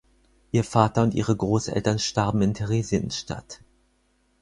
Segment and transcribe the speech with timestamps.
[0.51, 3.59] Ihr Vater und ihre Großeltern starben in Theresienstadt.